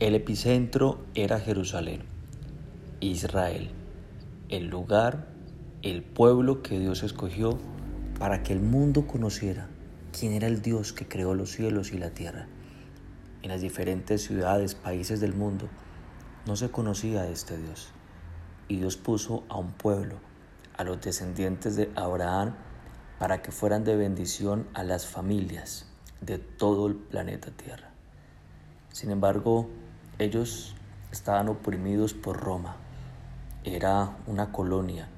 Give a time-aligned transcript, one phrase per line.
[0.00, 2.04] El epicentro era Jerusalén,
[3.00, 3.70] Israel,
[4.48, 5.26] el lugar,
[5.82, 7.58] el pueblo que Dios escogió
[8.18, 9.68] para que el mundo conociera
[10.18, 12.48] quién era el Dios que creó los cielos y la tierra.
[13.42, 15.68] En las diferentes ciudades, países del mundo,
[16.46, 17.90] no se conocía a este Dios.
[18.68, 20.14] Y Dios puso a un pueblo,
[20.78, 22.54] a los descendientes de Abraham,
[23.18, 25.92] para que fueran de bendición a las familias
[26.22, 27.90] de todo el planeta Tierra.
[28.92, 29.68] Sin embargo,
[30.20, 30.74] ellos
[31.10, 32.76] estaban oprimidos por Roma.
[33.64, 35.08] Era una colonia.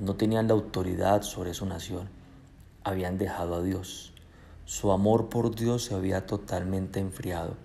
[0.00, 2.08] No tenían la autoridad sobre su nación.
[2.82, 4.12] Habían dejado a Dios.
[4.64, 7.56] Su amor por Dios se había totalmente enfriado.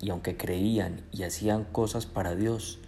[0.00, 2.78] Y aunque creían y hacían cosas para Dios,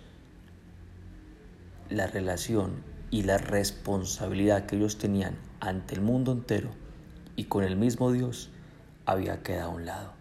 [1.90, 6.70] la relación y la responsabilidad que ellos tenían ante el mundo entero
[7.36, 8.50] y con el mismo Dios
[9.06, 10.12] había quedado a un lado.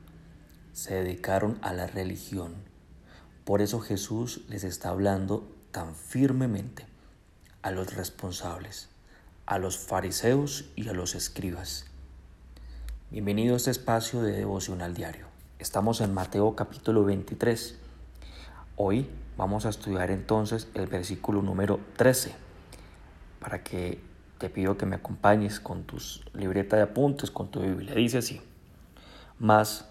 [0.73, 2.66] Se dedicaron a la religión.
[3.47, 6.85] Por eso Jesús les está hablando tan firmemente
[7.61, 8.89] a los responsables,
[9.45, 11.85] a los fariseos y a los escribas.
[13.09, 15.27] Bienvenido a este espacio de devocional diario.
[15.59, 17.77] Estamos en Mateo capítulo 23.
[18.75, 19.07] Hoy
[19.37, 22.35] vamos a estudiar entonces el versículo número 13
[23.39, 24.01] para que
[24.39, 27.95] te pido que me acompañes con tus libreta de apuntes, con tu Biblia.
[27.95, 28.41] Dice así.
[29.39, 29.85] Mas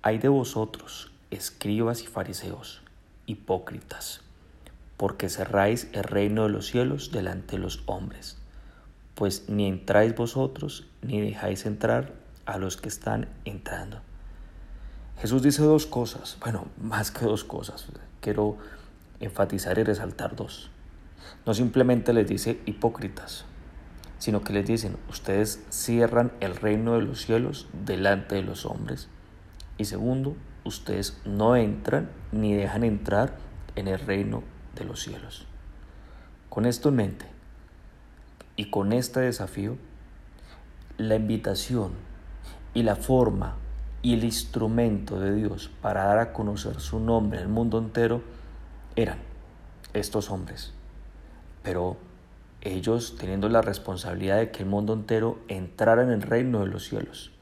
[0.00, 2.81] hay de vosotros, escribas y fariseos,
[3.32, 4.20] hipócritas,
[4.96, 8.38] porque cerráis el reino de los cielos delante de los hombres,
[9.14, 12.12] pues ni entráis vosotros, ni dejáis entrar
[12.46, 14.00] a los que están entrando.
[15.18, 17.86] Jesús dice dos cosas, bueno, más que dos cosas,
[18.20, 18.58] quiero
[19.20, 20.70] enfatizar y resaltar dos.
[21.46, 23.44] No simplemente les dice hipócritas,
[24.18, 29.08] sino que les dicen, ustedes cierran el reino de los cielos delante de los hombres.
[29.78, 33.36] Y segundo, ustedes no entran ni dejan entrar
[33.76, 34.42] en el reino
[34.74, 35.46] de los cielos.
[36.48, 37.26] Con esto en mente
[38.56, 39.76] y con este desafío,
[40.98, 41.92] la invitación
[42.74, 43.56] y la forma
[44.02, 48.22] y el instrumento de Dios para dar a conocer su nombre al mundo entero
[48.96, 49.18] eran
[49.94, 50.72] estos hombres.
[51.62, 51.96] Pero
[52.60, 56.84] ellos teniendo la responsabilidad de que el mundo entero entrara en el reino de los
[56.84, 57.32] cielos,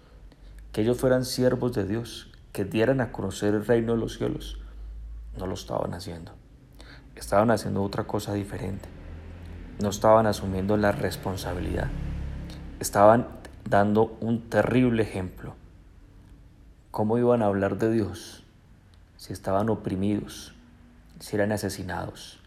[0.72, 4.60] que ellos fueran siervos de Dios, que dieran a conocer el reino de los cielos,
[5.38, 6.32] no lo estaban haciendo.
[7.14, 8.88] Estaban haciendo otra cosa diferente.
[9.80, 11.88] No estaban asumiendo la responsabilidad.
[12.80, 13.28] Estaban
[13.68, 15.54] dando un terrible ejemplo.
[16.90, 18.44] ¿Cómo iban a hablar de Dios
[19.16, 20.54] si estaban oprimidos,
[21.18, 22.40] si eran asesinados,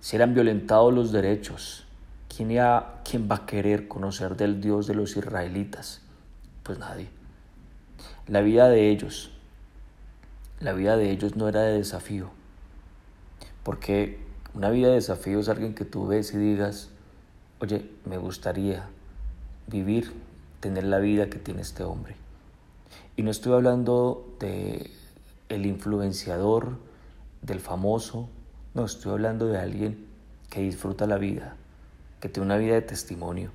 [0.00, 1.86] si eran violentados los derechos,
[2.28, 2.48] ¿quién,
[3.02, 6.02] ¿quién va a querer conocer del Dios de los israelitas?
[6.62, 7.08] Pues nadie.
[8.26, 9.32] La vida de ellos,
[10.60, 12.30] la vida de ellos no era de desafío,
[13.62, 14.18] porque
[14.54, 16.90] una vida de desafío es alguien que tú ves y digas,
[17.60, 18.88] oye, me gustaría
[19.66, 20.12] vivir,
[20.60, 22.16] tener la vida que tiene este hombre.
[23.16, 24.90] Y no estoy hablando de
[25.48, 26.78] el influenciador,
[27.42, 28.28] del famoso,
[28.74, 30.06] no, estoy hablando de alguien
[30.50, 31.56] que disfruta la vida,
[32.20, 33.50] que tiene una vida de testimonio.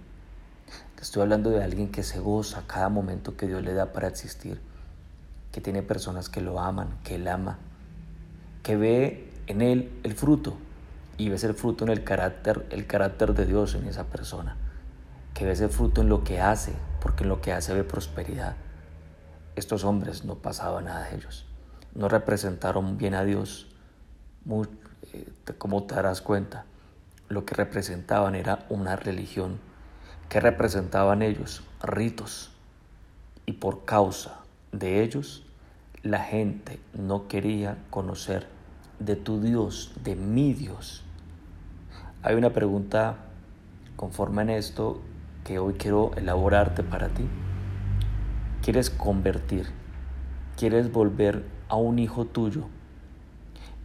[1.02, 4.60] Estoy hablando de alguien que se goza cada momento que Dios le da para existir,
[5.54, 7.60] que tiene personas que lo aman, que él ama,
[8.64, 10.58] que ve en él el fruto
[11.16, 14.58] y ve ese fruto en el carácter, el carácter de Dios en esa persona,
[15.36, 18.56] que ve ese fruto en lo que hace, porque en lo que hace ve prosperidad.
[19.56, 21.46] Estos hombres no pasaba nada de ellos,
[21.94, 23.68] no representaron bien a Dios,
[25.14, 26.66] eh, como te darás cuenta
[27.30, 29.60] lo que representaban era una religión.
[30.30, 31.62] que representaban ellos?
[31.84, 32.52] Ritos.
[33.46, 34.43] Y por causa
[34.74, 35.46] de ellos,
[36.02, 38.48] la gente no quería conocer
[39.00, 41.04] de tu Dios, de mi Dios.
[42.24, 43.18] Hay una pregunta
[43.96, 45.02] conforme en esto
[45.46, 47.26] que hoy quiero elaborarte para ti.
[48.62, 49.68] ¿Quieres convertir?
[50.58, 52.66] ¿Quieres volver a un hijo tuyo?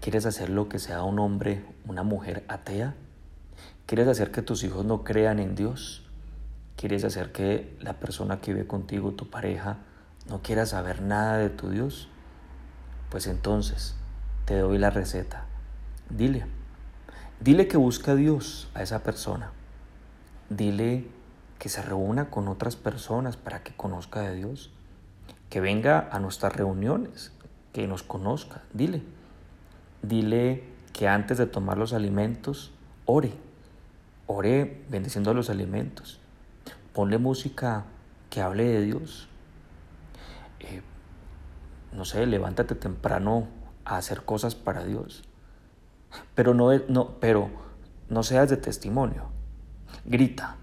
[0.01, 2.95] ¿Quieres hacer lo que sea un hombre, una mujer atea?
[3.87, 6.07] ¿Quieres hacer que tus hijos no crean en Dios?
[6.77, 9.79] ¿Quieres hacer que la persona que vive contigo, tu pareja,
[10.29, 12.09] no quiera saber nada de tu Dios?
[13.11, 13.95] Pues entonces
[14.45, 15.45] te doy la receta.
[16.11, 16.47] Dile,
[17.41, 19.53] dile que busca a Dios a esa persona.
[20.51, 21.07] Dile
[21.59, 24.71] que se reúna con otras personas para que conozca de Dios.
[25.51, 27.33] Que venga a nuestras reuniones,
[27.73, 28.63] que nos conozca.
[28.73, 29.03] Dile,
[30.03, 32.73] dile que antes de tomar los alimentos,
[33.07, 33.33] ore
[34.31, 36.21] Ore bendiciendo los alimentos.
[36.93, 37.87] Ponle música
[38.29, 39.27] que hable de Dios.
[40.61, 40.83] Eh,
[41.93, 43.49] no sé, levántate temprano
[43.85, 45.23] a hacer cosas para Dios.
[46.35, 47.51] Pero no, no, pero
[48.09, 49.25] no seas de testimonio.
[50.05, 50.57] Grita.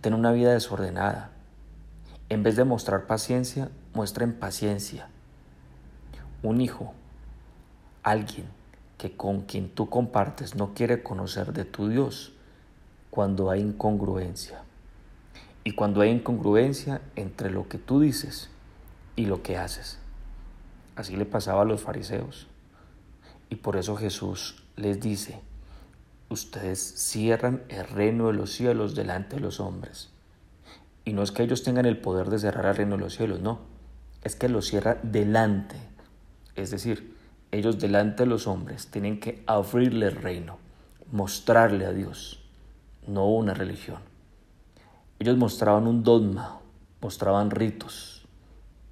[0.00, 1.30] Ten una vida desordenada.
[2.28, 5.08] En vez de mostrar paciencia, muestra paciencia.
[6.42, 6.94] Un hijo,
[8.02, 8.46] alguien
[8.96, 12.32] que con quien tú compartes no quiere conocer de tu Dios
[13.10, 14.62] cuando hay incongruencia.
[15.64, 18.50] Y cuando hay incongruencia entre lo que tú dices
[19.18, 19.98] y lo que haces.
[20.94, 22.46] Así le pasaba a los fariseos.
[23.50, 25.40] Y por eso Jesús les dice,
[26.28, 30.10] ustedes cierran el reino de los cielos delante de los hombres.
[31.04, 33.40] Y no es que ellos tengan el poder de cerrar el reino de los cielos,
[33.40, 33.58] no.
[34.22, 35.74] Es que lo cierra delante.
[36.54, 37.16] Es decir,
[37.50, 40.58] ellos delante de los hombres tienen que abrirle el reino,
[41.10, 42.40] mostrarle a Dios,
[43.08, 43.98] no una religión.
[45.18, 46.60] Ellos mostraban un dogma,
[47.00, 48.17] mostraban ritos,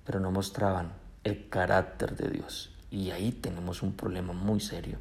[0.06, 0.92] pero no mostraban
[1.24, 2.72] el carácter de Dios.
[2.90, 4.98] Y ahí tenemos un problema muy serio.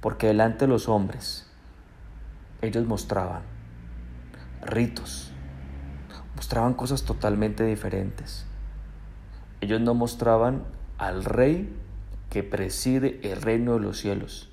[0.00, 1.46] Porque delante de los hombres,
[2.62, 3.42] ellos mostraban
[4.62, 5.32] ritos,
[6.34, 8.46] mostraban cosas totalmente diferentes.
[9.60, 10.64] Ellos no mostraban
[10.98, 11.76] al rey
[12.30, 14.48] que preside el reino de los cielos.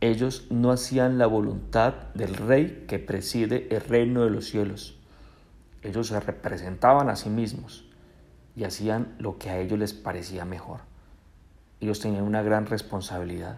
[0.00, 4.96] Ellos no hacían la voluntad del rey que preside el reino de los cielos.
[5.82, 7.89] Ellos se representaban a sí mismos
[8.60, 10.80] y hacían lo que a ellos les parecía mejor.
[11.80, 13.56] Ellos tenían una gran responsabilidad.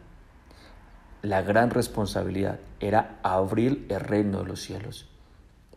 [1.23, 5.09] La gran responsabilidad era abrir el reino de los cielos.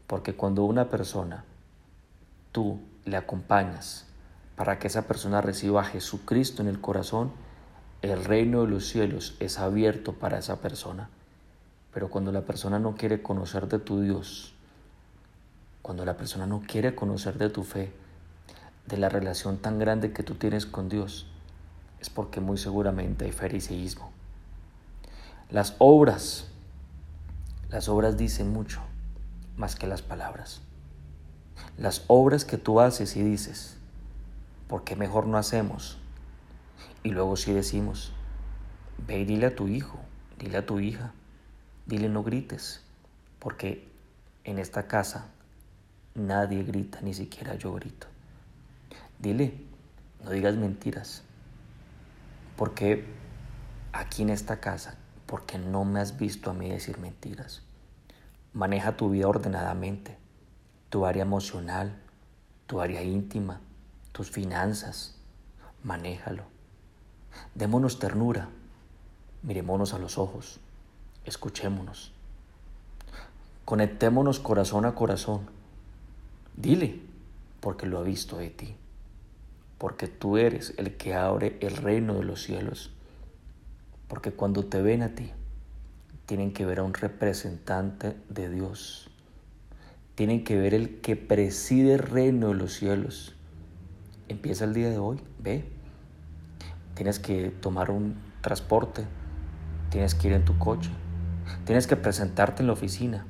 [0.06, 1.44] Porque cuando una persona,
[2.52, 4.06] tú le acompañas
[4.56, 7.32] para que esa persona reciba a Jesucristo en el corazón,
[8.04, 11.10] el reino de los cielos es abierto para esa persona.
[11.92, 14.54] Pero cuando la persona no quiere conocer de tu Dios,
[15.82, 18.05] cuando la persona no quiere conocer de tu fe,
[18.88, 21.28] de la relación tan grande que tú tienes con Dios,
[22.00, 24.12] es porque muy seguramente hay fariseísmo.
[25.50, 26.48] Las obras,
[27.70, 28.82] las obras dicen mucho
[29.58, 30.62] más que las palabras.
[31.78, 33.78] Las obras que tú haces y dices,
[34.68, 35.98] ¿por qué mejor no hacemos
[37.06, 38.12] y luego si decimos,
[39.08, 40.00] ve y dile a tu hijo,
[40.40, 41.14] dile a tu hija,
[41.86, 42.82] dile no grites,
[43.38, 43.88] porque
[44.44, 45.28] en esta casa
[46.16, 48.08] nadie grita, ni siquiera yo grito.
[49.26, 49.56] Dile,
[50.24, 51.24] no digas mentiras,
[52.56, 53.08] porque
[53.92, 57.64] aquí en esta casa, porque no me has visto a mí decir mentiras.
[58.54, 60.16] Maneja tu vida ordenadamente,
[60.92, 61.96] tu área emocional,
[62.68, 63.62] tu área íntima,
[64.12, 65.16] tus finanzas,
[65.84, 66.44] manéjalo.
[67.56, 68.50] Démonos ternura,
[69.42, 70.60] miremonos a los ojos,
[71.24, 72.14] escuchémonos,
[73.66, 75.50] conectémonos corazón a corazón.
[76.56, 77.02] Dile,
[77.60, 78.78] porque lo ha visto de ti,
[79.78, 82.94] porque tú eres el que abre el reino de los cielos,
[84.08, 85.32] porque cuando te ven a ti,
[86.26, 89.10] tienen que ver a un representante de Dios,
[90.16, 93.36] tienen que ver el que preside el reino de los cielos.
[94.28, 95.66] Empieza el día de hoy, ve,
[96.96, 99.04] tienes que tomar un transporte,
[99.90, 100.90] tienes que ir en tu coche,
[101.66, 103.26] tienes que presentarte en la oficina,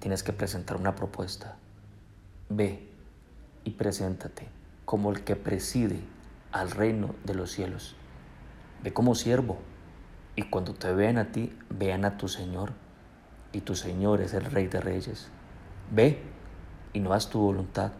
[0.00, 1.56] tienes que presentar una propuesta.
[2.48, 2.88] Ve
[3.64, 4.61] y preséntate
[4.92, 6.00] como el que preside
[6.52, 7.96] al reino de los cielos.
[8.82, 9.56] Ve como siervo
[10.36, 12.74] y cuando te vean a ti, vean a tu Señor
[13.52, 15.28] y tu Señor es el Rey de Reyes.
[15.90, 16.20] Ve
[16.92, 17.92] y no haz tu voluntad,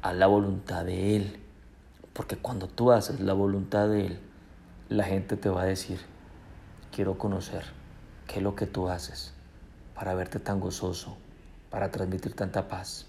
[0.00, 1.38] haz la voluntad de Él,
[2.14, 4.20] porque cuando tú haces la voluntad de Él,
[4.88, 6.00] la gente te va a decir,
[6.92, 7.64] quiero conocer
[8.26, 9.34] qué es lo que tú haces
[9.94, 11.18] para verte tan gozoso,
[11.68, 13.04] para transmitir tanta paz.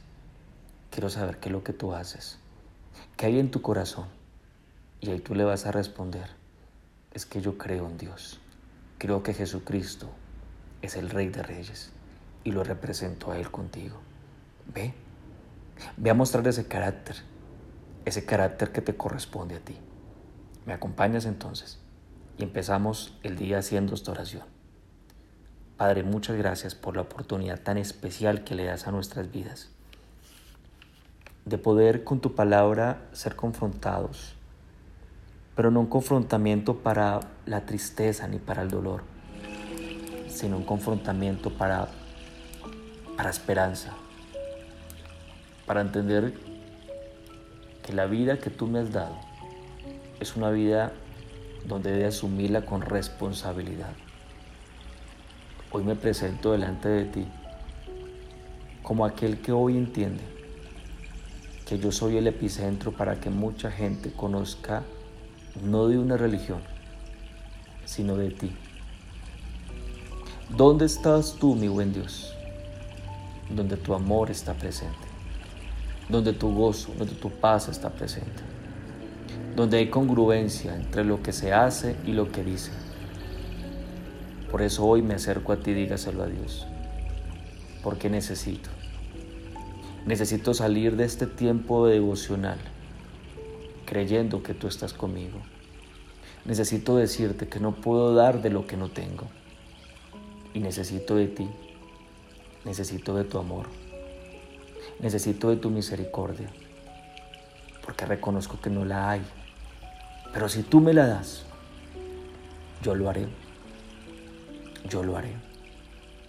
[0.92, 2.42] Quiero saber qué es lo que tú haces,
[3.16, 4.08] qué hay en tu corazón.
[5.00, 6.30] Y ahí tú le vas a responder,
[7.14, 8.40] es que yo creo en Dios,
[8.98, 10.10] creo que Jesucristo
[10.82, 11.92] es el Rey de Reyes
[12.44, 13.98] y lo represento a Él contigo.
[14.74, 14.94] Ve,
[15.98, 17.18] ve a mostrar ese carácter,
[18.06, 19.78] ese carácter que te corresponde a ti.
[20.66, 21.80] ¿Me acompañas entonces?
[22.38, 24.44] Y empezamos el día haciendo esta oración.
[25.78, 29.70] Padre, muchas gracias por la oportunidad tan especial que le das a nuestras vidas.
[31.48, 34.36] De poder con tu palabra ser confrontados,
[35.56, 39.04] pero no un confrontamiento para la tristeza ni para el dolor,
[40.28, 41.88] sino un confrontamiento para,
[43.16, 43.94] para esperanza,
[45.66, 46.34] para entender
[47.82, 49.16] que la vida que tú me has dado
[50.20, 50.92] es una vida
[51.66, 53.94] donde debe asumirla con responsabilidad.
[55.72, 57.26] Hoy me presento delante de ti
[58.84, 60.37] como aquel que hoy entiende
[61.68, 64.84] que yo soy el epicentro para que mucha gente conozca
[65.62, 66.62] no de una religión,
[67.84, 68.52] sino de ti.
[70.56, 72.34] ¿Dónde estás tú, mi buen Dios?
[73.50, 74.96] Donde tu amor está presente,
[76.08, 78.44] donde tu gozo, donde tu paz está presente,
[79.54, 82.72] donde hay congruencia entre lo que se hace y lo que dice.
[84.50, 86.66] Por eso hoy me acerco a ti, dígaselo a Dios,
[87.84, 88.77] porque necesito.
[90.08, 92.58] Necesito salir de este tiempo devocional
[93.86, 95.40] creyendo que tú estás conmigo.
[96.46, 99.28] Necesito decirte que no puedo dar de lo que no tengo.
[100.54, 101.50] Y necesito de ti.
[102.64, 103.66] Necesito de tu amor.
[105.02, 106.50] Necesito de tu misericordia.
[107.84, 109.22] Porque reconozco que no la hay.
[110.32, 111.44] Pero si tú me la das,
[112.82, 113.28] yo lo haré.
[114.90, 115.34] Yo lo haré.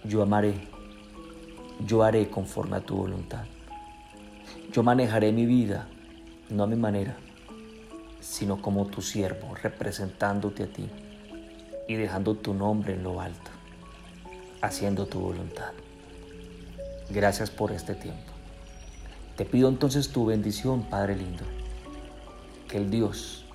[0.03, 0.53] Yo amaré.
[1.85, 3.45] Yo haré conforme a tu voluntad.
[4.71, 5.87] Yo manejaré mi vida,
[6.49, 7.17] no a mi manera,
[8.19, 10.87] sino como tu siervo, representándote a ti
[11.87, 13.49] y dejando tu nombre en lo alto,
[14.61, 15.71] haciendo tu voluntad.
[17.09, 18.31] Gracias por este tiempo.
[19.35, 21.45] Te pido entonces tu bendición, Padre lindo,
[22.67, 23.45] que el Dios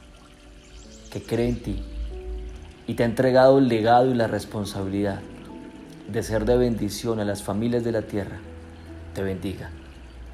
[1.13, 1.81] que cree en ti
[2.89, 5.21] y te ha entregado el legado y la responsabilidad
[6.09, 8.39] de ser de bendición a las familias de la tierra,
[9.15, 9.71] te bendiga.